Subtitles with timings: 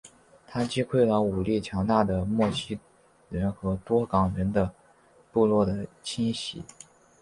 [0.47, 2.79] 他击溃了武力强大的莫西
[3.29, 4.51] 人和多冈人
[5.31, 6.63] 部落的侵袭。